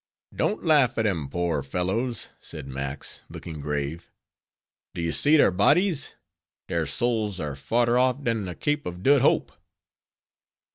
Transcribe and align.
"Don't 0.35 0.65
laugh 0.65 0.97
at 0.97 1.03
dem 1.03 1.29
poor 1.29 1.61
fellows," 1.61 2.29
said 2.39 2.67
Max, 2.67 3.21
looking 3.29 3.61
grave; 3.61 4.09
"do' 4.95 5.01
you 5.03 5.11
see 5.11 5.37
dar 5.37 5.51
bodies, 5.51 6.15
dar 6.67 6.87
souls 6.87 7.39
are 7.39 7.55
farder 7.55 7.99
off 7.99 8.23
dan 8.23 8.45
de 8.45 8.55
Cape 8.55 8.87
of 8.87 9.03
Dood 9.03 9.21
Hope." 9.21 9.51